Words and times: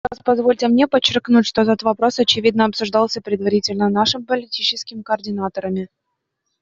Еще 0.03 0.17
раз 0.17 0.23
позвольте 0.25 0.67
мне 0.67 0.87
подчеркнуть, 0.87 1.45
что 1.45 1.61
этот 1.61 1.83
вопрос, 1.83 2.17
очевидно, 2.17 2.65
обсуждался 2.65 3.21
предварительно 3.21 3.87
нашими 3.87 4.23
политическими 4.23 5.03
координаторами. 5.03 5.89